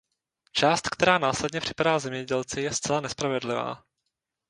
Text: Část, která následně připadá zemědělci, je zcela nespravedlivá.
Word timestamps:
Část, 0.51 0.89
která 0.89 1.17
následně 1.17 1.59
připadá 1.59 1.99
zemědělci, 1.99 2.61
je 2.61 2.73
zcela 2.73 3.01
nespravedlivá. 3.01 3.83